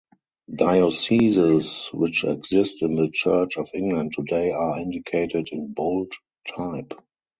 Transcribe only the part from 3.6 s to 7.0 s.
England today are indicated in bold type.